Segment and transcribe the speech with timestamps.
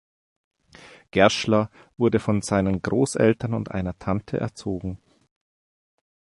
[1.11, 4.97] Gerschler wurde von seinen Großeltern und einer Tante erzogen.